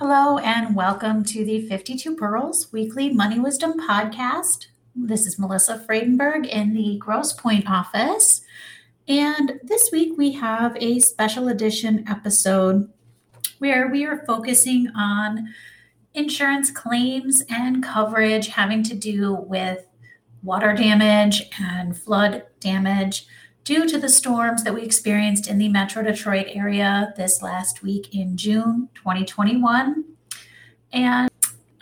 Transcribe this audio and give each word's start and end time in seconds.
Hello, 0.00 0.38
and 0.38 0.76
welcome 0.76 1.24
to 1.24 1.44
the 1.44 1.66
52 1.66 2.14
Pearls 2.14 2.72
Weekly 2.72 3.10
Money 3.12 3.40
Wisdom 3.40 3.80
Podcast. 3.80 4.68
This 4.94 5.26
is 5.26 5.40
Melissa 5.40 5.84
Friedenberg 5.88 6.46
in 6.46 6.72
the 6.72 6.98
Grosse 6.98 7.32
Pointe 7.32 7.68
office. 7.68 8.42
And 9.08 9.58
this 9.64 9.90
week 9.90 10.16
we 10.16 10.30
have 10.34 10.76
a 10.76 11.00
special 11.00 11.48
edition 11.48 12.04
episode 12.08 12.88
where 13.58 13.88
we 13.88 14.06
are 14.06 14.24
focusing 14.24 14.86
on 14.94 15.52
insurance 16.14 16.70
claims 16.70 17.42
and 17.50 17.82
coverage 17.82 18.46
having 18.46 18.84
to 18.84 18.94
do 18.94 19.34
with 19.34 19.84
water 20.44 20.74
damage 20.74 21.42
and 21.60 21.98
flood 21.98 22.44
damage 22.60 23.26
due 23.68 23.86
to 23.86 23.98
the 23.98 24.08
storms 24.08 24.64
that 24.64 24.72
we 24.72 24.80
experienced 24.80 25.46
in 25.46 25.58
the 25.58 25.68
Metro 25.68 26.02
Detroit 26.02 26.46
area 26.54 27.12
this 27.18 27.42
last 27.42 27.82
week 27.82 28.14
in 28.14 28.34
June 28.34 28.88
2021. 28.94 30.04
And 30.90 31.30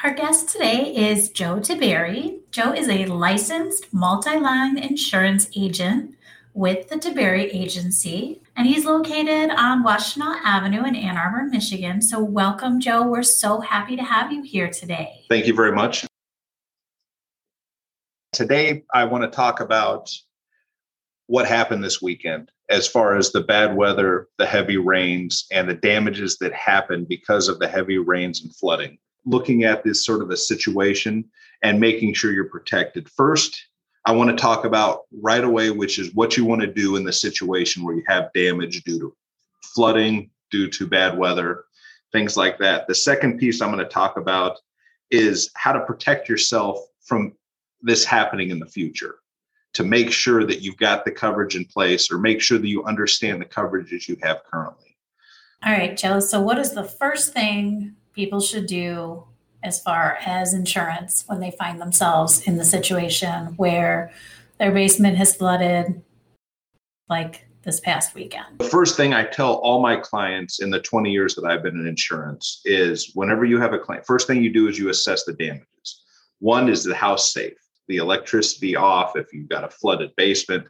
our 0.03 0.13
guest 0.13 0.49
today 0.49 0.93
is 0.93 1.31
Joe 1.31 1.61
Tiberi. 1.61 2.41
Joe 2.51 2.73
is 2.73 2.89
a 2.89 3.07
licensed 3.07 3.95
multi 3.95 4.37
line 4.37 4.77
insurance 4.77 5.49
agent 5.57 6.17
with 6.55 6.89
the 6.89 6.97
Tiberi 6.97 7.55
Agency, 7.55 8.43
and 8.57 8.67
he's 8.67 8.85
located 8.85 9.51
on 9.51 9.85
Washtenaw 9.85 10.41
Avenue 10.45 10.83
in 10.83 10.97
Ann 10.97 11.17
Arbor, 11.17 11.45
Michigan. 11.45 12.03
So, 12.03 12.21
welcome, 12.21 12.81
Joe. 12.81 13.07
We're 13.07 13.23
so 13.23 13.61
happy 13.61 13.95
to 13.95 14.03
have 14.03 14.33
you 14.33 14.43
here 14.43 14.69
today. 14.71 15.21
Thank 15.29 15.47
you 15.47 15.55
very 15.55 15.71
much. 15.71 16.05
Today, 18.33 18.83
I 18.93 19.05
want 19.05 19.23
to 19.23 19.31
talk 19.31 19.61
about 19.61 20.11
what 21.27 21.47
happened 21.47 21.83
this 21.83 22.01
weekend 22.01 22.51
as 22.69 22.87
far 22.87 23.17
as 23.17 23.31
the 23.31 23.41
bad 23.41 23.77
weather, 23.77 24.29
the 24.39 24.47
heavy 24.47 24.77
rains, 24.77 25.47
and 25.53 25.69
the 25.69 25.75
damages 25.75 26.37
that 26.39 26.53
happened 26.53 27.09
because 27.09 27.49
of 27.49 27.59
the 27.59 27.69
heavy 27.69 27.99
rains 27.99 28.43
and 28.43 28.55
flooding. 28.57 28.99
Looking 29.25 29.65
at 29.65 29.85
this 29.85 30.05
sort 30.05 30.23
of 30.23 30.31
a 30.31 30.37
situation 30.37 31.25
and 31.63 31.81
making 31.81 32.15
sure 32.15 32.33
you're 32.33 32.49
protected. 32.49 33.09
First, 33.09 33.67
I 34.05 34.13
want 34.13 34.31
to 34.31 34.37
talk 34.37 34.65
about 34.65 35.03
right 35.21 35.43
away, 35.43 35.71
which 35.71 35.99
is 35.99 36.15
what 36.15 36.37
you 36.37 36.45
want 36.45 36.61
to 36.63 36.73
do 36.73 36.97
in 36.97 37.05
the 37.05 37.13
situation 37.13 37.83
where 37.83 37.97
you 37.97 38.05
have 38.07 38.33
damage 38.35 38.85
due 38.85 39.01
to 39.01 39.17
flooding, 39.75 40.31
due 40.51 40.69
to 40.71 40.87
bad 40.87 41.19
weather, 41.19 41.65
things 42.13 42.37
like 42.37 42.59
that. 42.59 42.87
The 42.87 42.95
second 42.95 43.39
piece 43.39 43.61
I'm 43.61 43.73
going 43.73 43.85
to 43.85 43.91
talk 43.91 44.17
about 44.17 44.59
is 45.11 45.51
how 45.55 45.73
to 45.73 45.81
protect 45.81 46.29
yourself 46.29 46.79
from 47.05 47.33
this 47.83 48.05
happening 48.05 48.51
in 48.51 48.59
the 48.59 48.67
future 48.67 49.17
to 49.77 49.85
make 49.85 50.11
sure 50.11 50.43
that 50.43 50.63
you've 50.63 50.79
got 50.79 51.05
the 51.05 51.11
coverage 51.11 51.55
in 51.55 51.63
place 51.67 52.11
or 52.11 52.17
make 52.17 52.41
sure 52.41 52.57
that 52.57 52.67
you 52.67 52.83
understand 52.85 53.43
the 53.43 53.45
coverages 53.45 54.09
you 54.09 54.17
have 54.23 54.43
currently. 54.51 54.97
All 55.63 55.73
right, 55.73 55.95
Joe. 55.95 56.19
So, 56.19 56.41
what 56.41 56.59
is 56.59 56.73
the 56.73 56.85
first 56.85 57.35
thing 57.35 57.95
people 58.15 58.41
should 58.41 58.67
do 58.67 59.25
as 59.63 59.83
far 59.83 60.17
as 60.25 60.55
insurance 60.55 61.25
when 61.27 61.41
they 61.41 61.51
find 61.51 61.79
themselves 61.79 62.41
in 62.47 62.57
the 62.57 62.65
situation 62.65 63.49
where 63.59 64.11
their 64.59 64.73
basement 64.73 65.19
has 65.19 65.37
flooded, 65.37 66.03
like 67.11 67.47
this 67.61 67.79
past 67.79 68.15
weekend? 68.15 68.59
The 68.59 68.65
first 68.65 68.97
thing 68.97 69.13
I 69.13 69.25
tell 69.25 69.57
all 69.57 69.83
my 69.83 69.97
clients 69.97 70.63
in 70.63 70.71
the 70.71 70.81
20 70.81 71.11
years 71.11 71.35
that 71.35 71.45
I've 71.45 71.63
been 71.63 71.79
in 71.79 71.87
insurance 71.87 72.63
is 72.65 73.13
whenever 73.15 73.45
you 73.45 73.61
have 73.61 73.75
a 73.75 73.79
claim, 73.79 74.01
first 74.07 74.27
thing 74.27 74.43
you 74.43 74.55
do 74.55 74.69
is 74.69 74.79
you 74.79 74.89
assess 74.89 75.25
the 75.25 75.35
damages. 75.35 76.03
One 76.39 76.71
is 76.71 76.83
the 76.83 76.95
house 76.95 77.35
safe? 77.35 77.59
The 77.89 77.99
electricity 77.99 78.77
off 78.77 79.17
if 79.17 79.33
you've 79.33 79.49
got 79.49 79.65
a 79.65 79.71
flooded 79.71 80.11
basement 80.17 80.67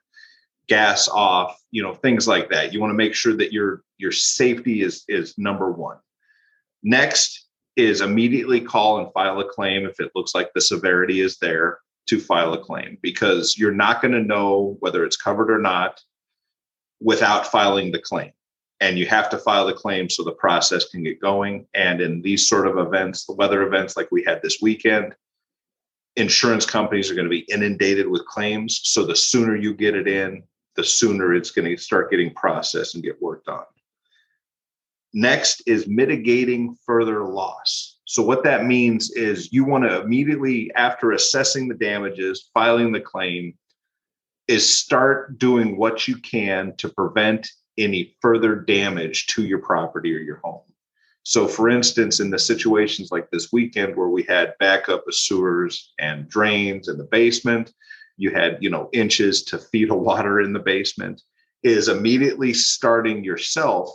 gas 0.69 1.09
off 1.09 1.61
you 1.71 1.83
know 1.83 1.95
things 1.95 2.27
like 2.27 2.51
that. 2.51 2.73
You 2.73 2.81
want 2.81 2.91
to 2.91 2.97
make 2.97 3.15
sure 3.15 3.35
that 3.37 3.53
your 3.53 3.83
your 3.99 4.13
safety 4.13 4.83
is 4.83 5.05
is 5.09 5.37
number 5.39 5.71
one. 5.71 5.99
Next 6.83 7.47
is 7.77 8.01
immediately 8.01 8.61
call 8.61 8.99
and 8.99 9.13
file 9.13 9.39
a 9.41 9.49
claim 9.49 9.85
if 9.85 10.01
it 10.01 10.13
looks 10.15 10.35
like 10.35 10.51
the 10.55 10.61
severity 10.61 11.21
is 11.21 11.37
there 11.39 11.79
to 12.09 12.19
file 12.21 12.55
a 12.55 12.59
claim 12.59 12.97
because 13.03 13.59
you're 13.59 13.73
not 13.73 14.01
going 14.01 14.13
to 14.13 14.23
know 14.23 14.77
whether 14.81 15.05
it's 15.05 15.17
covered 15.17 15.51
or 15.51 15.59
not 15.59 16.01
without 17.01 17.47
filing 17.47 17.93
the 17.93 17.99
claim. 17.99 18.31
And 18.81 18.99
you 18.99 19.07
have 19.07 19.29
to 19.31 19.39
file 19.39 19.67
the 19.67 19.73
claim 19.73 20.09
so 20.09 20.23
the 20.23 20.33
process 20.33 20.89
can 20.89 21.03
get 21.03 21.21
going. 21.21 21.67
And 21.75 22.01
in 22.01 22.23
these 22.23 22.49
sort 22.49 22.67
of 22.67 22.79
events 22.79 23.27
the 23.27 23.35
weather 23.35 23.63
events 23.63 23.97
like 23.97 24.09
we 24.11 24.25
had 24.25 24.41
this 24.43 24.59
weekend 24.63 25.15
insurance 26.17 26.67
companies 26.67 27.11
are 27.11 27.15
going 27.15 27.27
to 27.27 27.31
be 27.31 27.47
inundated 27.53 28.09
with 28.09 28.27
claims. 28.27 28.81
So 28.85 29.05
the 29.05 29.17
sooner 29.17 29.55
you 29.55 29.75
get 29.75 29.95
it 29.95 30.09
in, 30.09 30.43
the 30.75 30.85
sooner 30.85 31.35
it's 31.35 31.51
going 31.51 31.69
to 31.69 31.83
start 31.83 32.11
getting 32.11 32.35
processed 32.35 32.95
and 32.95 33.05
get 33.05 33.21
worked 33.21 33.49
on. 33.49 33.65
Next 35.15 35.63
is 35.67 35.87
mitigating 35.87 36.77
further 36.85 37.25
loss. 37.25 37.97
So, 38.05 38.23
what 38.23 38.45
that 38.45 38.67
means 38.67 39.11
is 39.13 39.53
you 39.53 39.65
want 39.65 39.85
to 39.85 40.03
immediately, 40.03 40.71
after 40.75 41.13
assessing 41.13 41.69
the 41.69 41.75
damages, 41.75 42.51
filing 42.53 42.93
the 42.93 43.01
claim, 43.01 43.55
is 44.47 44.79
start 44.79 45.39
doing 45.39 45.77
what 45.77 46.07
you 46.07 46.17
can 46.19 46.77
to 46.77 46.89
prevent 46.91 47.49
any 47.79 48.15
further 48.21 48.57
damage 48.57 49.27
to 49.29 49.45
your 49.45 49.59
property 49.59 50.15
or 50.15 50.21
your 50.21 50.41
home. 50.45 50.63
So, 51.29 51.49
for 51.49 51.69
instance, 51.69 52.21
in 52.21 52.31
the 52.31 52.39
situations 52.39 53.11
like 53.11 53.29
this 53.33 53.51
weekend 53.53 53.97
where 53.97 54.11
we 54.11 54.23
had 54.23 54.55
backup 54.61 55.09
of 55.09 55.15
sewers 55.17 55.93
and 55.99 56.29
drains 56.29 56.87
in 56.87 56.99
the 56.99 57.09
basement, 57.11 57.73
you 58.17 58.31
had, 58.31 58.59
you 58.61 58.71
know, 58.71 58.89
inches 58.93 59.43
to 59.47 59.59
feet 59.59 59.91
of 59.91 59.99
water 59.99 60.41
in 60.41 60.53
the 60.53 60.61
basement, 60.61 61.21
is 61.65 61.89
immediately 61.89 62.55
starting 62.55 63.25
yourself 63.25 63.91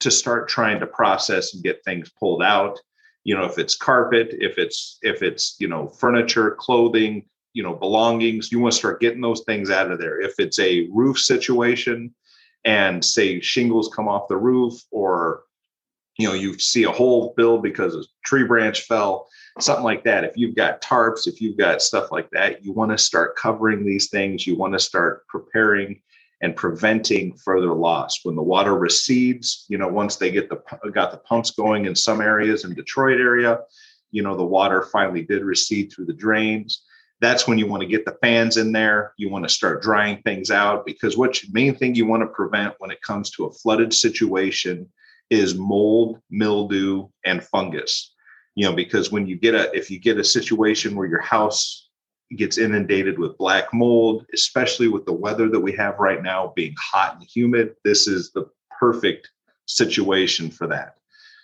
to 0.00 0.10
start 0.10 0.48
trying 0.48 0.80
to 0.80 0.86
process 0.86 1.52
and 1.52 1.62
get 1.62 1.84
things 1.84 2.10
pulled 2.18 2.42
out. 2.42 2.80
You 3.24 3.36
know, 3.36 3.44
if 3.44 3.58
it's 3.58 3.76
carpet, 3.76 4.34
if 4.40 4.56
it's 4.56 4.96
if 5.02 5.22
it's 5.22 5.56
you 5.58 5.68
know 5.68 5.88
furniture, 5.88 6.52
clothing, 6.52 7.26
you 7.52 7.62
know 7.62 7.74
belongings, 7.74 8.50
you 8.50 8.60
want 8.60 8.72
to 8.72 8.78
start 8.78 9.02
getting 9.02 9.20
those 9.20 9.42
things 9.44 9.68
out 9.68 9.90
of 9.90 9.98
there. 9.98 10.22
If 10.22 10.36
it's 10.38 10.58
a 10.58 10.88
roof 10.90 11.18
situation, 11.18 12.14
and 12.64 13.04
say 13.04 13.40
shingles 13.40 13.90
come 13.94 14.08
off 14.08 14.28
the 14.28 14.38
roof 14.38 14.80
or 14.90 15.42
you 16.18 16.28
know 16.28 16.34
you 16.34 16.58
see 16.58 16.84
a 16.84 16.90
hole 16.90 17.32
filled 17.36 17.62
because 17.62 17.94
a 17.94 18.02
tree 18.24 18.44
branch 18.44 18.82
fell 18.82 19.28
something 19.60 19.84
like 19.84 20.02
that. 20.04 20.24
If 20.24 20.32
you've 20.36 20.56
got 20.56 20.80
tarps 20.80 21.26
if 21.26 21.40
you've 21.40 21.58
got 21.58 21.82
stuff 21.82 22.10
like 22.10 22.30
that 22.30 22.64
you 22.64 22.72
want 22.72 22.90
to 22.90 22.98
start 22.98 23.36
covering 23.36 23.84
these 23.84 24.08
things. 24.08 24.46
You 24.46 24.56
want 24.56 24.72
to 24.74 24.78
start 24.78 25.26
preparing 25.28 26.00
and 26.40 26.56
preventing 26.56 27.36
further 27.36 27.72
loss. 27.72 28.20
When 28.24 28.34
the 28.34 28.42
water 28.42 28.76
recedes 28.76 29.66
you 29.68 29.78
know 29.78 29.88
once 29.88 30.16
they 30.16 30.30
get 30.30 30.48
the 30.48 30.62
got 30.92 31.12
the 31.12 31.18
pumps 31.18 31.50
going 31.50 31.86
in 31.86 31.94
some 31.94 32.20
areas 32.20 32.64
in 32.64 32.74
detroit 32.74 33.20
area 33.20 33.60
you 34.12 34.22
know 34.22 34.36
the 34.36 34.44
water 34.44 34.82
finally 34.92 35.22
did 35.22 35.42
recede 35.42 35.92
through 35.92 36.06
the 36.06 36.12
drains. 36.12 36.82
That's 37.20 37.46
when 37.46 37.56
you 37.56 37.66
want 37.66 37.82
to 37.82 37.88
get 37.88 38.04
the 38.04 38.18
fans 38.20 38.56
in 38.56 38.72
there. 38.72 39.14
You 39.16 39.30
want 39.30 39.44
to 39.44 39.48
start 39.48 39.82
drying 39.82 40.20
things 40.22 40.50
out 40.50 40.84
because 40.84 41.16
what 41.16 41.40
main 41.52 41.74
thing 41.74 41.94
you 41.94 42.06
want 42.06 42.22
to 42.22 42.26
prevent 42.26 42.74
when 42.78 42.90
it 42.90 43.00
comes 43.02 43.30
to 43.30 43.46
a 43.46 43.52
flooded 43.52 43.94
situation 43.94 44.88
is 45.30 45.54
mold, 45.54 46.20
mildew, 46.30 47.08
and 47.24 47.42
fungus. 47.42 48.14
You 48.54 48.66
know, 48.66 48.74
because 48.74 49.10
when 49.10 49.26
you 49.26 49.36
get 49.36 49.54
a 49.54 49.72
if 49.72 49.90
you 49.90 49.98
get 49.98 50.18
a 50.18 50.24
situation 50.24 50.94
where 50.94 51.08
your 51.08 51.22
house 51.22 51.88
gets 52.36 52.58
inundated 52.58 53.18
with 53.18 53.38
black 53.38 53.72
mold, 53.72 54.26
especially 54.34 54.88
with 54.88 55.04
the 55.06 55.12
weather 55.12 55.48
that 55.48 55.60
we 55.60 55.72
have 55.72 55.98
right 55.98 56.22
now 56.22 56.52
being 56.54 56.74
hot 56.78 57.16
and 57.16 57.26
humid, 57.28 57.74
this 57.84 58.06
is 58.06 58.30
the 58.32 58.46
perfect 58.78 59.30
situation 59.66 60.50
for 60.50 60.66
that. 60.66 60.96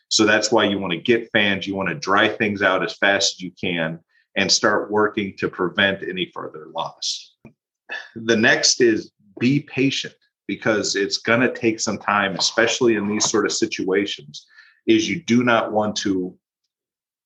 So 0.09 0.25
that's 0.25 0.51
why 0.51 0.65
you 0.65 0.79
want 0.79 0.93
to 0.93 0.99
get 0.99 1.31
fans, 1.33 1.67
you 1.67 1.75
want 1.75 1.91
to 1.91 1.95
dry 1.95 2.29
things 2.29 2.63
out 2.63 2.83
as 2.83 2.97
fast 2.97 3.35
as 3.35 3.41
you 3.41 3.53
can 3.61 4.01
and 4.37 4.51
start 4.51 4.91
working 4.91 5.35
to 5.39 5.49
prevent 5.49 6.03
any 6.03 6.31
further 6.35 6.67
loss. 6.75 7.35
The 8.15 8.37
next 8.37 8.81
is 8.81 9.13
be 9.39 9.61
patient 9.61 10.15
because 10.49 10.97
it's 10.97 11.19
going 11.19 11.41
to 11.41 11.53
take 11.53 11.79
some 11.79 11.99
time, 11.99 12.35
especially 12.35 12.97
in 12.97 13.07
these 13.07 13.31
sort 13.31 13.47
of 13.47 13.53
situations, 13.53 14.47
is 14.87 15.09
you 15.09 15.23
do 15.23 15.45
not 15.45 15.71
want 15.71 15.95
to, 15.95 16.37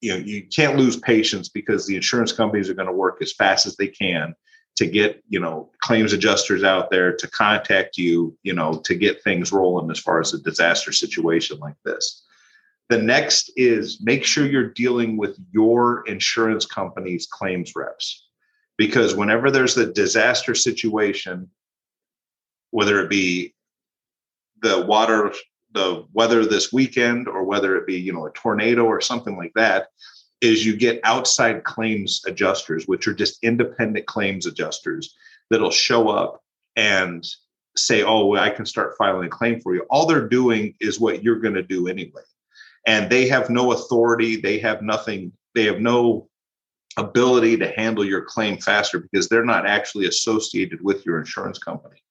you 0.00 0.12
know, 0.12 0.19
you 0.19 0.46
can't 0.54 0.76
lose 0.76 0.96
patience 0.96 1.48
because 1.48 1.86
the 1.86 1.96
insurance 1.96 2.32
companies 2.32 2.69
are 2.69 2.74
going 2.74 2.88
to 2.88 2.92
work 2.92 3.22
as 3.22 3.32
fast 3.32 3.64
as 3.64 3.76
they 3.76 3.86
can 3.86 4.34
to 4.74 4.86
get 4.86 5.22
you 5.28 5.38
know 5.38 5.70
claims 5.80 6.12
adjusters 6.12 6.64
out 6.64 6.90
there 6.90 7.14
to 7.14 7.28
contact 7.28 7.98
you 7.98 8.36
you 8.42 8.54
know 8.54 8.80
to 8.84 8.94
get 8.94 9.22
things 9.22 9.52
rolling 9.52 9.90
as 9.90 9.98
far 9.98 10.19
as 10.19 10.32
a 10.32 10.42
disaster 10.42 10.92
situation 10.92 11.58
like 11.58 11.76
this. 11.84 12.24
The 12.88 12.98
next 12.98 13.52
is 13.56 14.00
make 14.02 14.24
sure 14.24 14.46
you're 14.46 14.70
dealing 14.70 15.16
with 15.16 15.38
your 15.52 16.04
insurance 16.06 16.66
company's 16.66 17.26
claims 17.26 17.72
reps 17.76 18.26
because 18.76 19.14
whenever 19.14 19.50
there's 19.50 19.76
a 19.76 19.92
disaster 19.92 20.54
situation 20.54 21.48
whether 22.72 23.00
it 23.00 23.08
be 23.08 23.54
the 24.60 24.82
water 24.82 25.32
the 25.74 26.04
weather 26.12 26.44
this 26.44 26.70
weekend 26.70 27.26
or 27.26 27.44
whether 27.44 27.76
it 27.76 27.86
be 27.86 27.98
you 27.98 28.12
know 28.12 28.26
a 28.26 28.32
tornado 28.32 28.84
or 28.84 29.00
something 29.00 29.36
like 29.36 29.52
that 29.54 29.88
is 30.42 30.66
you 30.66 30.76
get 30.76 31.00
outside 31.04 31.62
claims 31.62 32.20
adjusters, 32.26 32.86
which 32.86 33.06
are 33.06 33.14
just 33.14 33.38
independent 33.42 34.06
claims 34.06 34.44
adjusters 34.44 35.14
that'll 35.48 35.70
show 35.70 36.08
up 36.08 36.42
and 36.76 37.24
say, 37.76 38.02
Oh, 38.02 38.34
I 38.34 38.50
can 38.50 38.66
start 38.66 38.96
filing 38.98 39.26
a 39.26 39.30
claim 39.30 39.60
for 39.60 39.74
you. 39.74 39.86
All 39.88 40.04
they're 40.04 40.28
doing 40.28 40.74
is 40.80 41.00
what 41.00 41.22
you're 41.22 41.38
going 41.38 41.54
to 41.54 41.62
do 41.62 41.86
anyway. 41.86 42.22
And 42.86 43.08
they 43.08 43.28
have 43.28 43.48
no 43.48 43.72
authority, 43.72 44.36
they 44.36 44.58
have 44.58 44.82
nothing, 44.82 45.32
they 45.54 45.64
have 45.64 45.80
no 45.80 46.28
ability 46.96 47.56
to 47.56 47.72
handle 47.76 48.04
your 48.04 48.22
claim 48.22 48.58
faster 48.58 48.98
because 48.98 49.28
they're 49.28 49.44
not 49.44 49.64
actually 49.64 50.06
associated 50.06 50.82
with 50.82 51.06
your 51.06 51.19
insurance 51.19 51.58
company. 51.58 52.02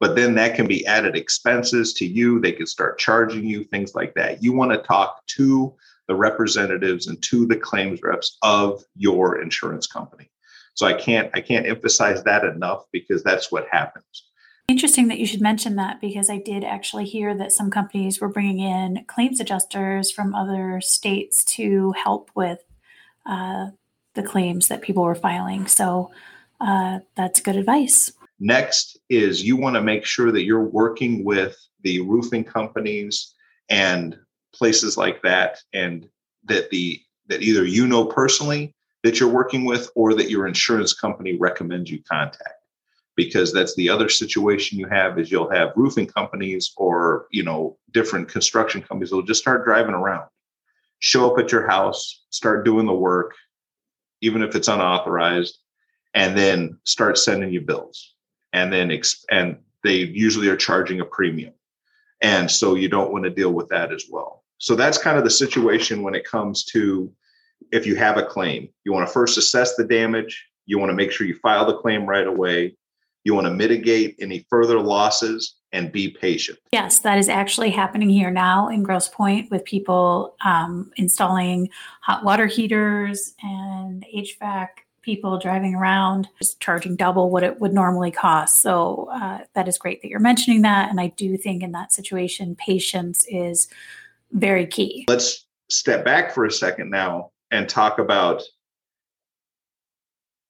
But 0.00 0.16
then 0.16 0.34
that 0.36 0.56
can 0.56 0.66
be 0.66 0.84
added 0.86 1.14
expenses 1.14 1.92
to 1.94 2.06
you. 2.06 2.40
They 2.40 2.52
can 2.52 2.66
start 2.66 2.98
charging 2.98 3.46
you, 3.46 3.64
things 3.64 3.94
like 3.94 4.14
that. 4.14 4.42
You 4.42 4.52
want 4.52 4.72
to 4.72 4.78
talk 4.78 5.24
to 5.36 5.74
the 6.08 6.14
representatives 6.16 7.06
and 7.06 7.22
to 7.22 7.46
the 7.46 7.56
claims 7.56 8.00
reps 8.02 8.36
of 8.42 8.82
your 8.96 9.40
insurance 9.40 9.86
company. 9.86 10.30
So 10.74 10.86
I 10.86 10.94
can't 10.94 11.30
I 11.34 11.40
can't 11.40 11.66
emphasize 11.66 12.24
that 12.24 12.44
enough 12.44 12.84
because 12.92 13.22
that's 13.22 13.52
what 13.52 13.68
happens. 13.70 14.24
Interesting 14.66 15.08
that 15.08 15.18
you 15.18 15.26
should 15.26 15.40
mention 15.40 15.76
that 15.76 16.00
because 16.00 16.30
I 16.30 16.38
did 16.38 16.64
actually 16.64 17.04
hear 17.04 17.36
that 17.36 17.52
some 17.52 17.70
companies 17.70 18.20
were 18.20 18.28
bringing 18.28 18.60
in 18.60 19.04
claims 19.06 19.40
adjusters 19.40 20.10
from 20.10 20.34
other 20.34 20.80
states 20.80 21.44
to 21.56 21.92
help 21.92 22.30
with 22.34 22.60
uh, 23.26 23.70
the 24.14 24.22
claims 24.22 24.68
that 24.68 24.80
people 24.80 25.02
were 25.02 25.14
filing. 25.14 25.66
So 25.66 26.12
uh, 26.60 27.00
that's 27.16 27.40
good 27.40 27.56
advice. 27.56 28.12
Next 28.40 28.98
is 29.10 29.44
you 29.44 29.56
want 29.56 29.76
to 29.76 29.82
make 29.82 30.06
sure 30.06 30.32
that 30.32 30.44
you're 30.44 30.64
working 30.64 31.24
with 31.24 31.56
the 31.82 32.00
roofing 32.00 32.42
companies 32.42 33.34
and 33.68 34.18
places 34.54 34.96
like 34.96 35.22
that 35.22 35.60
and 35.74 36.08
that 36.44 36.70
the 36.70 37.00
that 37.28 37.42
either 37.42 37.64
you 37.64 37.86
know 37.86 38.06
personally 38.06 38.74
that 39.04 39.20
you're 39.20 39.28
working 39.28 39.64
with 39.64 39.90
or 39.94 40.14
that 40.14 40.30
your 40.30 40.46
insurance 40.46 40.94
company 40.94 41.36
recommends 41.36 41.90
you 41.90 42.02
contact. 42.10 42.54
Because 43.14 43.52
that's 43.52 43.74
the 43.76 43.90
other 43.90 44.08
situation 44.08 44.78
you 44.78 44.88
have 44.88 45.18
is 45.18 45.30
you'll 45.30 45.50
have 45.50 45.72
roofing 45.76 46.06
companies 46.06 46.72
or 46.78 47.26
you 47.30 47.42
know 47.42 47.76
different 47.92 48.28
construction 48.28 48.80
companies 48.80 49.12
will 49.12 49.22
just 49.22 49.40
start 49.40 49.66
driving 49.66 49.94
around. 49.94 50.28
Show 51.00 51.30
up 51.30 51.38
at 51.38 51.52
your 51.52 51.68
house 51.68 52.24
start 52.30 52.64
doing 52.64 52.86
the 52.86 52.94
work 52.94 53.34
even 54.22 54.42
if 54.42 54.54
it's 54.54 54.68
unauthorized 54.68 55.58
and 56.14 56.36
then 56.36 56.78
start 56.84 57.18
sending 57.18 57.52
you 57.52 57.60
bills 57.60 58.14
and 58.52 58.72
then 58.72 58.88
exp- 58.88 59.24
and 59.30 59.58
they 59.82 59.96
usually 59.96 60.48
are 60.48 60.56
charging 60.56 61.00
a 61.00 61.04
premium 61.04 61.54
and 62.22 62.50
so 62.50 62.74
you 62.74 62.88
don't 62.88 63.12
want 63.12 63.24
to 63.24 63.30
deal 63.30 63.52
with 63.52 63.68
that 63.68 63.92
as 63.92 64.04
well 64.10 64.44
so 64.58 64.76
that's 64.76 64.98
kind 64.98 65.16
of 65.16 65.24
the 65.24 65.30
situation 65.30 66.02
when 66.02 66.14
it 66.14 66.24
comes 66.24 66.64
to 66.64 67.10
if 67.72 67.86
you 67.86 67.96
have 67.96 68.16
a 68.16 68.22
claim. 68.22 68.68
You 68.84 68.92
want 68.92 69.06
to 69.06 69.12
first 69.12 69.38
assess 69.38 69.74
the 69.76 69.84
damage. 69.84 70.46
You 70.66 70.78
want 70.78 70.90
to 70.90 70.94
make 70.94 71.12
sure 71.12 71.26
you 71.26 71.36
file 71.36 71.66
the 71.66 71.76
claim 71.76 72.06
right 72.06 72.26
away. 72.26 72.76
You 73.24 73.34
want 73.34 73.46
to 73.46 73.52
mitigate 73.52 74.16
any 74.20 74.46
further 74.48 74.80
losses 74.80 75.56
and 75.72 75.92
be 75.92 76.08
patient. 76.08 76.58
Yes, 76.72 77.00
that 77.00 77.18
is 77.18 77.28
actually 77.28 77.70
happening 77.70 78.08
here 78.08 78.30
now 78.30 78.68
in 78.68 78.82
Grosse 78.82 79.08
Pointe 79.08 79.50
with 79.50 79.64
people 79.64 80.36
um, 80.44 80.90
installing 80.96 81.68
hot 82.00 82.24
water 82.24 82.46
heaters 82.46 83.34
and 83.42 84.04
HVAC 84.14 84.68
people 85.10 85.38
driving 85.38 85.74
around 85.74 86.28
just 86.38 86.60
charging 86.60 86.94
double 86.94 87.30
what 87.30 87.42
it 87.42 87.60
would 87.60 87.72
normally 87.72 88.12
cost. 88.12 88.60
So 88.60 89.08
uh, 89.12 89.40
that 89.56 89.66
is 89.66 89.76
great 89.76 90.00
that 90.02 90.08
you're 90.08 90.20
mentioning 90.20 90.62
that. 90.62 90.88
And 90.88 91.00
I 91.00 91.08
do 91.08 91.36
think 91.36 91.64
in 91.64 91.72
that 91.72 91.92
situation, 91.92 92.54
patience 92.54 93.24
is 93.28 93.66
very 94.30 94.68
key. 94.68 95.06
Let's 95.08 95.46
step 95.68 96.04
back 96.04 96.32
for 96.32 96.44
a 96.44 96.50
second 96.52 96.90
now 96.90 97.32
and 97.50 97.68
talk 97.68 97.98
about 97.98 98.40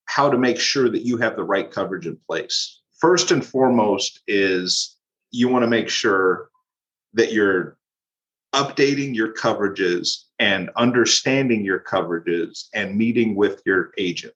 how 0.05 0.29
to 0.29 0.37
make 0.37 0.61
sure 0.61 0.91
that 0.91 1.07
you 1.07 1.17
have 1.17 1.37
the 1.37 1.45
right 1.45 1.71
coverage 1.71 2.07
in 2.07 2.19
place. 2.29 2.83
First 3.01 3.31
and 3.31 3.43
foremost 3.43 4.21
is 4.27 4.95
you 5.31 5.49
want 5.49 5.63
to 5.63 5.71
make 5.71 5.89
sure 5.89 6.51
that 7.15 7.33
you're 7.33 7.79
updating 8.53 9.15
your 9.15 9.33
coverages 9.33 10.25
and 10.39 10.69
understanding 10.77 11.65
your 11.65 11.81
coverages 11.81 12.65
and 12.75 12.95
meeting 12.95 13.35
with 13.35 13.63
your 13.65 13.93
agent. 13.97 14.35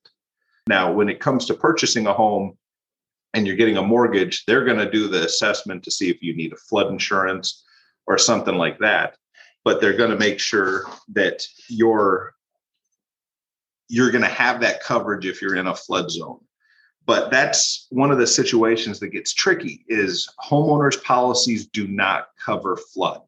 Now, 0.67 0.93
when 0.93 1.09
it 1.09 1.21
comes 1.21 1.47
to 1.47 1.55
purchasing 1.55 2.07
a 2.07 2.13
home 2.13 2.57
and 3.35 3.47
you're 3.47 3.57
getting 3.57 3.77
a 3.77 3.83
mortgage, 3.83 4.45
they're 4.47 4.65
going 4.65 4.79
to 4.79 4.91
do 4.91 5.09
the 5.09 5.25
assessment 5.25 5.83
to 5.85 5.91
see 5.91 6.09
if 6.09 6.23
you 6.23 6.35
need 6.35 6.53
a 6.53 6.57
flood 6.57 6.89
insurance 6.89 7.65
or 8.07 8.17
something 8.17 8.55
like 8.55 8.79
that. 8.79 9.17
But 9.65 9.81
they're 9.81 9.97
going 9.97 10.11
to 10.11 10.19
make 10.19 10.41
sure 10.41 10.85
that 11.15 11.43
you're 11.69 12.35
you're 13.89 14.11
going 14.11 14.25
to 14.25 14.29
have 14.29 14.61
that 14.61 14.83
coverage 14.83 15.27
if 15.27 15.43
you're 15.43 15.57
in 15.57 15.67
a 15.67 15.75
flood 15.75 16.11
zone. 16.11 16.41
But 17.07 17.31
that's 17.31 17.87
one 17.91 18.11
of 18.11 18.17
the 18.17 18.27
situations 18.27 18.99
that 19.01 19.09
gets 19.09 19.35
tricky 19.35 19.85
is 19.89 20.27
homeowners 20.43 21.03
policies 21.03 21.67
do 21.67 21.87
not 21.87 22.29
cover 22.43 22.77
flood. 22.77 23.21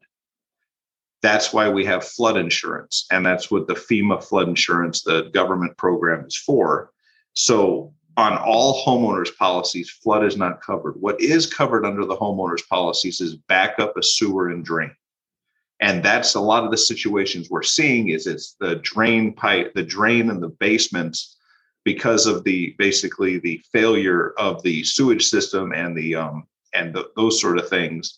That's 1.21 1.53
why 1.53 1.69
we 1.69 1.85
have 1.85 2.03
flood 2.03 2.37
insurance 2.37 3.05
and 3.11 3.23
that's 3.23 3.51
what 3.51 3.67
the 3.67 3.75
fema 3.75 4.23
flood 4.23 4.47
insurance 4.47 5.03
the 5.03 5.29
government 5.33 5.77
program 5.77 6.25
is 6.25 6.35
for 6.35 6.91
so 7.37 7.93
on 8.17 8.35
all 8.35 8.83
homeowners 8.83 9.35
policies 9.37 9.91
flood 9.91 10.25
is 10.25 10.37
not 10.37 10.59
covered. 10.59 10.99
What 10.99 11.21
is 11.21 11.45
covered 11.45 11.85
under 11.85 12.03
the 12.03 12.15
homeowners 12.15 12.67
policies 12.67 13.21
is 13.21 13.35
backup 13.35 13.95
a 13.95 14.01
sewer 14.01 14.49
and 14.49 14.65
drain. 14.65 14.91
And 15.79 16.01
that's 16.01 16.33
a 16.33 16.41
lot 16.41 16.63
of 16.63 16.71
the 16.71 16.77
situations 16.77 17.51
we're 17.51 17.61
seeing 17.61 18.09
is 18.09 18.25
it's 18.25 18.55
the 18.59 18.77
drain 18.77 19.33
pipe 19.33 19.75
the 19.75 19.83
drain 19.83 20.31
in 20.31 20.41
the 20.41 20.49
basements 20.49 21.37
because 21.85 22.25
of 22.25 22.43
the 22.43 22.73
basically 22.79 23.37
the 23.37 23.63
failure 23.71 24.33
of 24.39 24.63
the 24.63 24.83
sewage 24.83 25.27
system 25.27 25.71
and 25.73 25.95
the 25.95 26.15
um 26.15 26.47
and 26.73 26.95
the, 26.95 27.11
those 27.15 27.39
sort 27.39 27.59
of 27.59 27.69
things. 27.69 28.17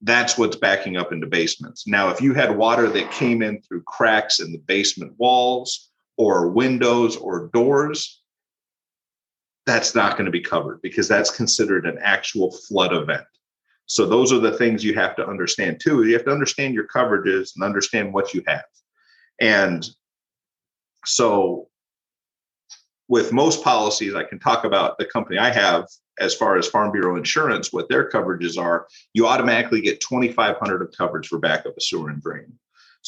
That's 0.00 0.38
what's 0.38 0.54
backing 0.54 0.96
up 0.96 1.12
into 1.12 1.26
basements. 1.26 1.88
Now 1.88 2.10
if 2.10 2.20
you 2.20 2.34
had 2.34 2.56
water 2.56 2.88
that 2.88 3.10
came 3.10 3.42
in 3.42 3.60
through 3.62 3.82
cracks 3.82 4.38
in 4.38 4.52
the 4.52 4.58
basement 4.58 5.14
walls 5.18 5.90
or 6.16 6.50
windows 6.50 7.16
or 7.16 7.48
doors 7.52 8.17
that's 9.68 9.94
not 9.94 10.16
going 10.16 10.24
to 10.24 10.30
be 10.30 10.40
covered 10.40 10.80
because 10.82 11.06
that's 11.06 11.30
considered 11.30 11.86
an 11.86 11.98
actual 12.02 12.50
flood 12.50 12.92
event 12.92 13.26
so 13.88 14.04
those 14.04 14.32
are 14.32 14.38
the 14.38 14.52
things 14.52 14.84
you 14.84 14.94
have 14.94 15.16
to 15.16 15.26
understand 15.26 15.80
too. 15.82 16.04
You 16.04 16.12
have 16.12 16.26
to 16.26 16.30
understand 16.30 16.74
your 16.74 16.86
coverages 16.86 17.54
and 17.56 17.64
understand 17.64 18.12
what 18.12 18.34
you 18.34 18.42
have. 18.46 18.64
And 19.40 19.88
so 21.06 21.68
with 23.08 23.32
most 23.32 23.64
policies, 23.64 24.14
I 24.14 24.24
can 24.24 24.38
talk 24.38 24.64
about 24.64 24.98
the 24.98 25.06
company 25.06 25.38
I 25.38 25.50
have 25.50 25.86
as 26.20 26.34
far 26.34 26.58
as 26.58 26.68
Farm 26.68 26.92
Bureau 26.92 27.16
Insurance, 27.16 27.72
what 27.72 27.88
their 27.88 28.10
coverages 28.10 28.58
are. 28.58 28.86
You 29.14 29.26
automatically 29.26 29.80
get 29.80 30.02
2,500 30.02 30.82
of 30.82 30.92
coverage 30.96 31.28
for 31.28 31.38
backup 31.38 31.74
of 31.74 31.82
sewer 31.82 32.10
and 32.10 32.20
drain. 32.20 32.52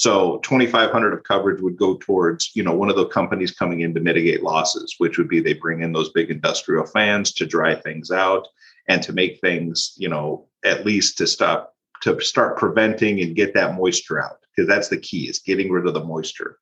So 0.01 0.39
2,500 0.45 1.13
of 1.13 1.25
coverage 1.25 1.61
would 1.61 1.77
go 1.77 1.99
towards, 1.99 2.53
you 2.57 2.63
know, 2.63 2.73
one 2.73 2.89
of 2.89 2.97
the 2.97 3.05
companies 3.05 3.51
coming 3.51 3.81
in 3.81 3.93
to 3.93 4.01
mitigate 4.01 4.43
losses, 4.43 4.95
which 4.97 5.19
would 5.19 5.29
be 5.29 5.41
they 5.41 5.53
bring 5.53 5.83
in 5.83 5.93
those 5.93 6.09
big 6.09 6.31
industrial 6.31 6.87
fans 6.87 7.35
to 7.35 7.45
dry 7.45 7.75
things 7.75 8.11
out 8.11 8.49
and 8.89 9.03
to 9.03 9.13
make 9.13 9.43
things, 9.43 9.93
you 9.99 10.09
know, 10.09 10.47
at 10.65 10.87
least 10.87 11.19
to 11.19 11.27
stop 11.27 11.75
to 12.01 12.19
start 12.23 12.57
preventing 12.57 13.21
and 13.21 13.37
get 13.37 13.53
that 13.53 13.75
moisture 13.75 14.25
out 14.25 14.39
because 14.57 14.67
that's 14.67 14.89
the 14.89 14.97
key 14.97 15.29
is 15.29 15.39
getting 15.39 15.71
rid 15.71 15.87
of 15.87 15.93
the 15.93 16.03
moisture. 16.03 16.57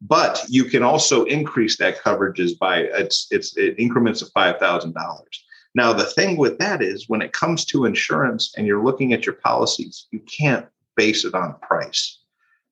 But 0.00 0.44
you 0.48 0.66
can 0.66 0.84
also 0.84 1.24
increase 1.24 1.76
that 1.78 2.00
coverages 2.00 2.56
by 2.56 2.82
it's 2.82 3.26
it's 3.32 3.56
it 3.56 3.74
increments 3.78 4.22
of 4.22 4.32
$5000 4.32 4.94
now 5.74 5.92
the 5.92 6.04
thing 6.04 6.36
with 6.36 6.56
that 6.58 6.82
is 6.82 7.08
when 7.08 7.20
it 7.20 7.32
comes 7.32 7.64
to 7.64 7.84
insurance 7.84 8.54
and 8.56 8.64
you're 8.64 8.84
looking 8.84 9.12
at 9.12 9.26
your 9.26 9.34
policies 9.34 10.06
you 10.12 10.20
can't 10.20 10.66
base 10.94 11.24
it 11.24 11.34
on 11.34 11.56
price 11.62 12.20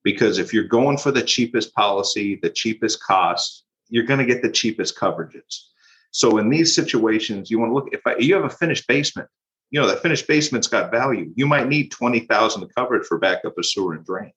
because 0.05 0.37
if 0.37 0.53
you're 0.53 0.63
going 0.63 0.97
for 0.97 1.11
the 1.11 1.21
cheapest 1.21 1.75
policy 1.75 2.39
the 2.41 2.49
cheapest 2.49 3.03
cost 3.03 3.65
you're 3.89 4.05
going 4.05 4.19
to 4.19 4.25
get 4.25 4.41
the 4.41 4.51
cheapest 4.51 4.97
coverages 4.97 5.65
so 6.11 6.37
in 6.37 6.49
these 6.49 6.73
situations 6.73 7.51
you 7.51 7.59
want 7.59 7.69
to 7.69 7.73
look 7.73 7.89
if 7.91 8.01
I, 8.07 8.15
you 8.17 8.33
have 8.35 8.45
a 8.45 8.49
finished 8.49 8.87
basement 8.87 9.27
you 9.71 9.81
know, 9.81 9.87
that 9.87 10.01
finished 10.01 10.27
basement's 10.27 10.67
got 10.67 10.91
value. 10.91 11.33
You 11.35 11.47
might 11.47 11.67
need 11.67 11.91
20,000 11.91 12.63
of 12.63 12.73
coverage 12.75 13.05
for 13.07 13.17
backup 13.17 13.57
of 13.57 13.65
sewer 13.65 13.93
and 13.93 14.05
drain. 14.05 14.31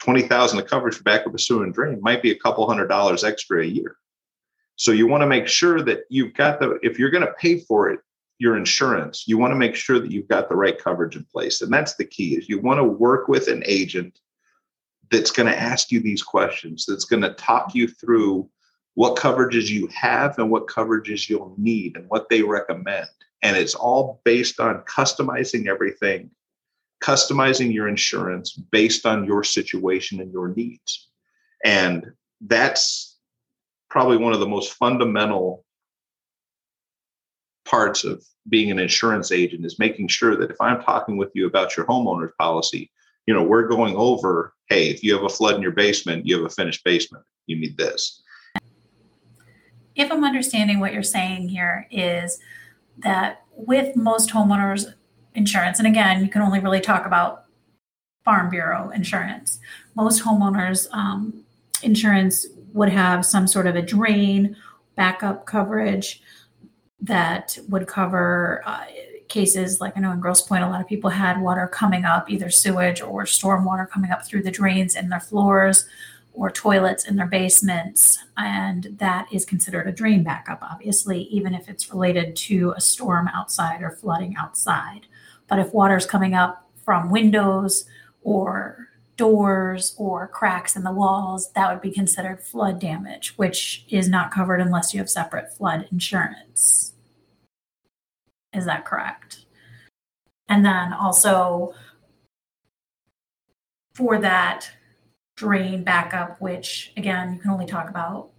20,000 0.00 0.58
of 0.58 0.66
coverage 0.66 0.94
for 0.94 1.02
backup 1.02 1.34
of 1.34 1.40
sewer 1.40 1.64
and 1.64 1.74
drain 1.74 1.98
might 2.00 2.22
be 2.22 2.30
a 2.30 2.38
couple 2.38 2.68
hundred 2.68 2.88
dollars 2.88 3.24
extra 3.24 3.62
a 3.62 3.66
year. 3.66 3.96
So 4.76 4.92
you 4.92 5.06
want 5.06 5.22
to 5.22 5.26
make 5.26 5.48
sure 5.48 5.82
that 5.82 6.00
you've 6.10 6.34
got 6.34 6.60
the, 6.60 6.78
if 6.82 6.98
you're 6.98 7.10
going 7.10 7.26
to 7.26 7.32
pay 7.32 7.60
for 7.60 7.90
it, 7.90 8.00
your 8.38 8.58
insurance, 8.58 9.24
you 9.26 9.38
want 9.38 9.52
to 9.52 9.56
make 9.56 9.74
sure 9.74 9.98
that 9.98 10.12
you've 10.12 10.28
got 10.28 10.50
the 10.50 10.56
right 10.56 10.78
coverage 10.78 11.16
in 11.16 11.24
place. 11.24 11.62
And 11.62 11.72
that's 11.72 11.96
the 11.96 12.04
key 12.04 12.36
is 12.36 12.50
you 12.50 12.60
want 12.60 12.78
to 12.78 12.84
work 12.84 13.28
with 13.28 13.48
an 13.48 13.62
agent 13.66 14.20
that's 15.10 15.30
going 15.30 15.48
to 15.48 15.58
ask 15.58 15.90
you 15.90 16.00
these 16.00 16.22
questions, 16.22 16.84
that's 16.86 17.04
going 17.04 17.22
to 17.22 17.34
talk 17.34 17.74
you 17.74 17.88
through 17.88 18.48
what 18.94 19.16
coverages 19.16 19.68
you 19.68 19.88
have 19.88 20.38
and 20.38 20.50
what 20.50 20.66
coverages 20.66 21.28
you'll 21.28 21.54
need 21.58 21.96
and 21.96 22.06
what 22.08 22.28
they 22.28 22.42
recommend. 22.42 23.06
And 23.42 23.56
it's 23.56 23.74
all 23.74 24.20
based 24.24 24.58
on 24.58 24.82
customizing 24.82 25.68
everything, 25.68 26.30
customizing 27.02 27.72
your 27.72 27.88
insurance 27.88 28.52
based 28.52 29.04
on 29.04 29.24
your 29.24 29.44
situation 29.44 30.20
and 30.20 30.32
your 30.32 30.48
needs. 30.48 31.08
And 31.64 32.06
that's 32.40 33.18
probably 33.90 34.16
one 34.16 34.32
of 34.32 34.40
the 34.40 34.48
most 34.48 34.72
fundamental 34.72 35.64
parts 37.66 38.04
of 38.04 38.24
being 38.48 38.70
an 38.70 38.78
insurance 38.78 39.32
agent 39.32 39.66
is 39.66 39.78
making 39.78 40.08
sure 40.08 40.36
that 40.36 40.50
if 40.50 40.60
I'm 40.60 40.80
talking 40.82 41.16
with 41.16 41.30
you 41.34 41.46
about 41.46 41.76
your 41.76 41.84
homeowner's 41.86 42.32
policy, 42.38 42.90
you 43.26 43.34
know, 43.34 43.42
we're 43.42 43.66
going 43.66 43.94
over, 43.96 44.54
hey, 44.68 44.88
if 44.88 45.02
you 45.02 45.14
have 45.14 45.24
a 45.24 45.28
flood 45.28 45.56
in 45.56 45.62
your 45.62 45.72
basement, 45.72 46.26
you 46.26 46.36
have 46.36 46.46
a 46.46 46.54
finished 46.54 46.84
basement, 46.84 47.24
you 47.46 47.58
need 47.58 47.76
this. 47.76 48.22
If 49.94 50.12
I'm 50.12 50.24
understanding 50.24 50.78
what 50.78 50.92
you're 50.92 51.02
saying 51.02 51.48
here 51.48 51.86
is 51.90 52.38
that 52.98 53.42
with 53.52 53.96
most 53.96 54.30
homeowners 54.30 54.94
insurance, 55.34 55.78
and 55.78 55.88
again, 55.88 56.22
you 56.22 56.30
can 56.30 56.42
only 56.42 56.60
really 56.60 56.80
talk 56.80 57.06
about 57.06 57.44
Farm 58.24 58.50
Bureau 58.50 58.90
insurance. 58.90 59.58
Most 59.94 60.22
homeowners 60.22 60.88
um, 60.92 61.44
insurance 61.82 62.46
would 62.72 62.90
have 62.90 63.24
some 63.24 63.46
sort 63.46 63.66
of 63.66 63.76
a 63.76 63.82
drain 63.82 64.56
backup 64.96 65.46
coverage 65.46 66.20
that 67.00 67.58
would 67.68 67.86
cover 67.86 68.62
uh, 68.66 68.84
cases 69.28 69.80
like 69.80 69.96
I 69.96 70.00
know 70.00 70.12
in 70.12 70.20
Grosse 70.20 70.42
Pointe, 70.42 70.64
a 70.64 70.68
lot 70.68 70.80
of 70.80 70.88
people 70.88 71.10
had 71.10 71.40
water 71.40 71.66
coming 71.66 72.04
up, 72.04 72.30
either 72.30 72.50
sewage 72.50 73.00
or 73.00 73.26
storm 73.26 73.64
water 73.64 73.86
coming 73.86 74.10
up 74.10 74.26
through 74.26 74.42
the 74.42 74.50
drains 74.50 74.96
in 74.96 75.08
their 75.08 75.20
floors 75.20 75.86
or 76.32 76.50
toilets 76.50 77.06
in 77.06 77.16
their 77.16 77.26
basements. 77.26 78.18
And 78.36 78.96
that 78.98 79.26
is 79.32 79.44
considered 79.44 79.88
a 79.88 79.92
drain 79.92 80.22
backup, 80.22 80.58
obviously, 80.62 81.22
even 81.24 81.54
if 81.54 81.68
it's 81.68 81.90
related 81.90 82.36
to 82.36 82.74
a 82.76 82.80
storm 82.80 83.28
outside 83.28 83.82
or 83.82 83.90
flooding 83.90 84.36
outside. 84.36 85.06
But 85.48 85.58
if 85.58 85.72
water 85.72 85.96
is 85.96 86.06
coming 86.06 86.34
up 86.34 86.68
from 86.84 87.10
windows 87.10 87.86
or 88.22 88.88
doors 89.16 89.94
or 89.96 90.28
cracks 90.28 90.76
in 90.76 90.84
the 90.84 90.92
walls, 90.92 91.50
that 91.52 91.72
would 91.72 91.80
be 91.80 91.90
considered 91.90 92.42
flood 92.42 92.78
damage, 92.78 93.32
which 93.36 93.84
is 93.88 94.08
not 94.08 94.30
covered 94.30 94.60
unless 94.60 94.92
you 94.92 95.00
have 95.00 95.08
separate 95.08 95.52
flood 95.56 95.88
insurance. 95.90 96.92
Is 98.52 98.64
that 98.66 98.84
correct? 98.84 99.46
And 100.48 100.64
then 100.64 100.92
also 100.92 101.74
for 103.94 104.18
that 104.18 104.70
drain 105.36 105.84
backup, 105.84 106.40
which 106.40 106.92
again, 106.96 107.34
you 107.34 107.40
can 107.40 107.50
only 107.50 107.66
talk 107.66 107.90
about 107.90 108.30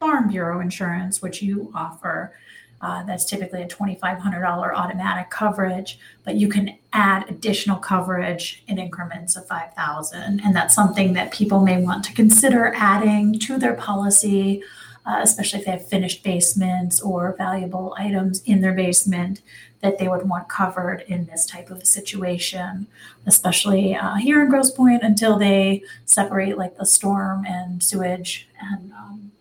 Farm 0.00 0.28
Bureau 0.28 0.60
insurance, 0.60 1.22
which 1.22 1.42
you 1.42 1.72
offer. 1.74 2.34
Uh, 2.82 3.02
that's 3.04 3.24
typically 3.24 3.62
a 3.62 3.66
$2,500 3.66 4.74
automatic 4.74 5.30
coverage, 5.30 5.98
but 6.24 6.34
you 6.34 6.46
can 6.46 6.76
add 6.92 7.24
additional 7.30 7.78
coverage 7.78 8.62
in 8.68 8.78
increments 8.78 9.34
of 9.34 9.46
5,000, 9.46 10.40
and 10.44 10.54
that's 10.54 10.74
something 10.74 11.14
that 11.14 11.32
people 11.32 11.60
may 11.60 11.80
want 11.80 12.04
to 12.04 12.12
consider 12.12 12.74
adding 12.76 13.38
to 13.38 13.58
their 13.58 13.72
policy, 13.72 14.62
uh, 15.06 15.20
especially 15.22 15.60
if 15.60 15.64
they 15.64 15.72
have 15.72 15.86
finished 15.86 16.24
basements 16.24 17.00
or 17.00 17.34
valuable 17.38 17.94
items 17.98 18.42
in 18.44 18.60
their 18.60 18.74
basement 18.74 19.40
that 19.80 19.98
they 19.98 20.08
would 20.08 20.28
want 20.28 20.48
covered 20.48 21.04
in 21.06 21.26
this 21.26 21.46
type 21.46 21.70
of 21.70 21.78
a 21.78 21.86
situation, 21.86 22.86
especially 23.26 23.94
uh, 23.94 24.16
here 24.16 24.42
in 24.42 24.50
Grosse 24.50 24.70
Pointe 24.70 25.02
until 25.02 25.38
they 25.38 25.82
separate 26.04 26.58
like 26.58 26.76
the 26.76 26.86
storm 26.86 27.44
and 27.46 27.82
sewage 27.82 28.48
and. 28.60 28.92
Um, 28.92 29.32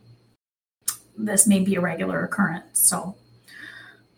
this 1.17 1.47
may 1.47 1.59
be 1.59 1.75
a 1.75 1.81
regular 1.81 2.23
occurrence. 2.23 2.79
So 2.79 3.15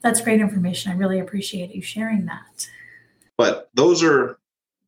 that's 0.01 0.21
great 0.21 0.41
information. 0.41 0.91
I 0.91 0.95
really 0.95 1.19
appreciate 1.19 1.73
you 1.73 1.81
sharing 1.81 2.25
that. 2.25 2.67
But 3.37 3.69
those 3.73 4.03
are 4.03 4.39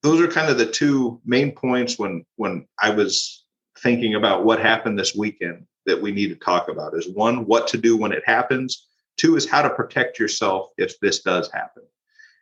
those 0.01 0.21
are 0.21 0.27
kind 0.27 0.49
of 0.49 0.57
the 0.57 0.65
two 0.65 1.19
main 1.25 1.51
points 1.51 1.99
when 1.99 2.25
when 2.37 2.65
I 2.81 2.89
was 2.89 3.43
thinking 3.77 4.15
about 4.15 4.43
what 4.43 4.59
happened 4.59 4.97
this 4.97 5.15
weekend 5.15 5.65
that 5.89 6.01
we 6.01 6.11
need 6.11 6.29
to 6.29 6.35
talk 6.35 6.69
about 6.69 6.95
is 6.95 7.09
one 7.09 7.45
what 7.45 7.67
to 7.67 7.77
do 7.77 7.97
when 7.97 8.11
it 8.11 8.23
happens. 8.25 8.87
Two 9.17 9.35
is 9.35 9.49
how 9.49 9.61
to 9.61 9.69
protect 9.69 10.19
yourself 10.19 10.69
if 10.77 10.99
this 10.99 11.21
does 11.21 11.51
happen. 11.51 11.83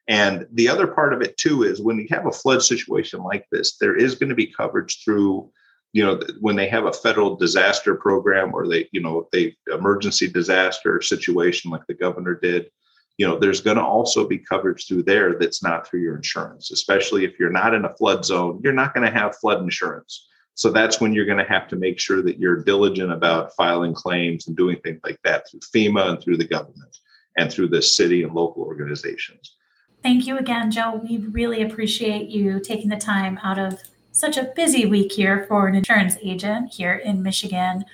And 0.08 0.48
the 0.52 0.70
other 0.70 0.88
part 0.88 1.14
of 1.14 1.22
it 1.22 1.38
too 1.38 1.64
is 1.64 1.82
when 1.82 1.98
you 1.98 2.08
have 2.12 2.28
a 2.28 2.32
flood 2.32 2.62
situation 2.62 3.24
like 3.24 3.46
this 3.52 3.78
there 3.78 3.96
is 3.96 4.16
going 4.16 4.30
to 4.30 4.36
be 4.36 4.48
coverage 4.48 5.04
through 5.04 5.50
you 5.94 6.06
know 6.06 6.20
when 6.40 6.56
they 6.56 6.68
have 6.68 6.86
a 6.86 6.94
federal 6.94 7.36
disaster 7.36 7.96
program 7.96 8.54
or 8.54 8.68
they 8.68 8.88
you 8.92 9.02
know 9.02 9.28
they 9.32 9.56
emergency 9.74 10.28
disaster 10.28 11.02
situation 11.02 11.72
like 11.72 11.86
the 11.88 11.94
governor 11.94 12.36
did 12.36 12.70
you 13.18 13.28
know 13.28 13.38
there's 13.38 13.62
going 13.62 13.78
to 13.78 13.84
also 13.84 14.28
be 14.28 14.38
coverage 14.38 14.88
through 14.88 15.04
there 15.04 15.38
that's 15.40 15.64
not 15.64 15.88
through 15.88 16.02
your 16.02 16.16
insurance 16.16 16.72
especially 16.72 17.26
if 17.26 17.40
you're 17.40 17.50
not 17.50 17.74
in 17.74 17.86
a 17.86 17.96
flood 17.96 18.24
zone 18.24 18.62
you're 18.64 18.74
not 18.74 18.94
going 18.94 19.06
to 19.06 19.20
have 19.20 19.36
flood 19.38 19.62
insurance 19.62 20.28
so 20.58 20.72
that's 20.72 21.00
when 21.00 21.14
you're 21.14 21.26
going 21.26 21.38
to 21.38 21.44
have 21.46 21.68
to 21.70 21.76
make 21.76 22.00
sure 22.00 22.22
that 22.22 22.40
you're 22.40 22.64
diligent 22.64 23.12
about 23.12 23.56
filing 23.56 23.94
claims 23.94 24.48
and 24.48 24.58
doing 24.58 24.78
things 24.84 25.00
like 25.04 25.20
that 25.24 25.50
through 25.50 25.60
fema 25.60 26.10
and 26.10 26.22
through 26.22 26.38
the 26.38 26.48
government 26.48 27.00
and 27.38 27.52
through 27.52 27.68
the 27.68 27.82
city 27.82 28.24
and 28.24 28.34
local 28.34 28.64
organizations 28.64 29.56
thank 30.04 30.28
you 30.28 30.38
again 30.38 30.70
joe 30.70 31.02
we 31.08 31.18
really 31.18 31.62
appreciate 31.62 32.30
you 32.30 32.60
taking 32.60 32.90
the 32.90 32.98
time 32.98 33.40
out 33.44 33.58
of 33.58 33.82
such 34.18 34.36
a 34.36 34.52
busy 34.56 34.88
week 34.88 35.12
here 35.12 35.46
for 35.48 35.68
an 35.68 35.76
insurance 35.76 36.18
agent 36.24 36.74
here 36.74 36.96
in 36.96 37.22
Michigan. 37.22 37.86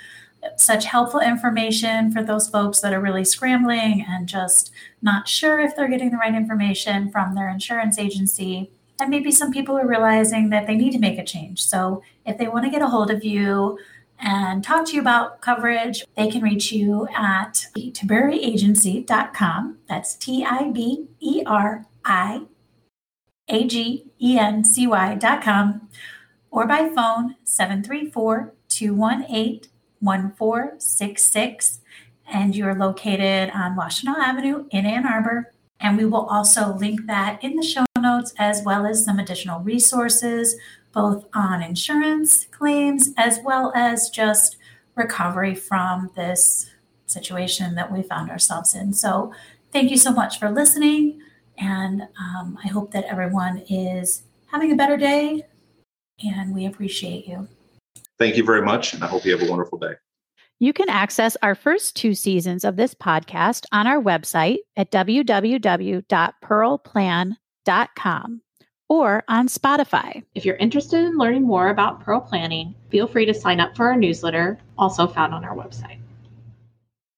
Such 0.56 0.86
helpful 0.86 1.20
information 1.20 2.12
for 2.12 2.24
those 2.24 2.50
folks 2.50 2.80
that 2.80 2.94
are 2.94 3.02
really 3.02 3.26
scrambling 3.26 4.06
and 4.08 4.28
just 4.28 4.72
not 5.02 5.28
sure 5.28 5.60
if 5.60 5.76
they're 5.76 5.90
getting 5.90 6.12
the 6.12 6.18
right 6.18 6.34
information 6.34 7.12
from 7.12 7.36
their 7.36 7.50
insurance 7.50 8.00
agency. 8.00 8.72
And 9.00 9.10
maybe 9.10 9.32
some 9.32 9.52
people 9.52 9.78
are 9.78 9.88
realizing 9.88 10.50
that 10.50 10.68
they 10.68 10.76
need 10.76 10.92
to 10.92 11.00
make 11.00 11.18
a 11.18 11.24
change. 11.24 11.64
So 11.64 12.04
if 12.26 12.38
they 12.38 12.48
want 12.48 12.66
to 12.66 12.72
get 12.72 12.82
a 12.82 12.88
hold 12.88 13.12
of 13.12 13.24
you, 13.24 13.78
and 14.20 14.64
talk 14.64 14.86
to 14.88 14.94
you 14.94 15.02
about 15.02 15.42
coverage, 15.42 16.06
they 16.16 16.30
can 16.30 16.42
reach 16.42 16.72
you 16.72 17.10
at 17.16 17.68
tiberiagency.com. 17.76 19.78
That's 19.90 20.16
T 20.16 20.46
I 20.46 20.72
B 20.72 21.08
E 21.20 21.44
R 21.46 21.86
I 22.06 22.44
A 23.50 23.68
G 23.68 24.06
E 24.22 24.40
N 24.40 24.64
C 24.64 24.88
Y.com 24.88 25.90
or 26.52 26.68
by 26.68 26.90
phone 26.90 27.36
734 27.44 28.54
218 28.70 29.62
1466. 30.00 31.82
And 32.32 32.56
you're 32.56 32.76
located 32.76 33.52
on 33.54 33.76
Washtenaw 33.76 34.16
Avenue 34.18 34.68
in 34.72 34.86
Ann 34.86 35.06
Arbor. 35.06 35.52
And 35.80 35.98
we 35.98 36.06
will 36.06 36.26
also 36.28 36.74
link 36.76 37.08
that 37.08 37.44
in 37.44 37.58
the 37.58 37.64
show 37.64 37.86
notes 38.04 38.36
as 38.38 38.62
well 38.64 38.86
as 38.86 39.04
some 39.04 39.18
additional 39.18 39.62
resources, 39.62 40.56
both 40.92 41.26
on 41.34 41.64
insurance 41.64 42.46
claims 42.52 43.10
as 43.18 43.40
well 43.44 43.74
as 43.76 44.12
just 44.12 44.58
recovery 44.96 45.56
from 45.56 46.12
this 46.16 46.70
situation 47.08 47.74
that 47.74 47.92
we 47.92 48.04
found 48.04 48.30
ourselves 48.30 48.76
in. 48.76 48.94
So, 48.94 49.34
thank 49.72 49.90
you 49.90 49.98
so 49.98 50.12
much 50.12 50.40
for 50.40 50.52
listening. 50.52 51.20
And 51.58 52.04
um, 52.20 52.60
I 52.64 52.68
hope 52.68 52.92
that 52.92 53.06
everyone 53.06 53.64
is 53.70 54.22
having 54.46 54.72
a 54.72 54.76
better 54.76 54.98
day, 54.98 55.48
and 56.24 56.54
we 56.54 56.68
appreciate 56.68 57.28
you. 57.28 57.48
Thank 58.20 58.38
you 58.38 58.44
very 58.44 58.62
much, 58.62 58.94
and 58.94 59.04
I 59.04 59.08
hope 59.08 59.26
you 59.26 59.36
have 59.36 59.48
a 59.48 59.50
wonderful 59.50 59.80
day. 59.80 59.94
You 60.60 60.74
can 60.74 60.90
access 60.90 61.36
our 61.42 61.56
first 61.56 61.96
two 61.96 62.14
seasons 62.14 62.64
of 62.64 62.76
this 62.76 62.94
podcast 62.94 63.66
on 63.72 63.88
our 63.88 64.00
website 64.02 64.58
at 64.78 64.92
www.pearlplan.com 64.92 67.38
or 68.90 69.24
on 69.28 69.48
Spotify. 69.48 70.24
If 70.36 70.46
you're 70.46 70.56
interested 70.58 71.04
in 71.04 71.18
learning 71.18 71.44
more 71.44 71.70
about 71.70 72.02
Pearl 72.02 72.22
Planning, 72.22 72.76
feel 72.90 73.08
free 73.08 73.26
to 73.26 73.34
sign 73.34 73.60
up 73.60 73.76
for 73.76 73.88
our 73.88 73.96
newsletter, 73.96 74.60
also 74.78 75.08
found 75.08 75.34
on 75.34 75.44
our 75.44 75.56
website. 75.56 76.00